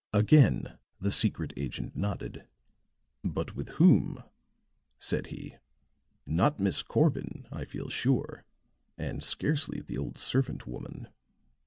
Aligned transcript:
Again 0.13 0.79
the 0.99 1.11
secret 1.11 1.53
agent 1.55 1.95
nodded. 1.95 2.47
"But 3.23 3.55
with 3.55 3.69
whom?" 3.77 4.23
said 4.97 5.27
he. 5.27 5.57
"Not 6.25 6.59
Miss 6.59 6.81
Corbin, 6.81 7.47
I 7.51 7.65
feel 7.65 7.87
sure; 7.87 8.43
and 8.97 9.23
scarcely 9.23 9.79
the 9.79 9.99
old 9.99 10.17
servant 10.17 10.65
woman." 10.65 11.07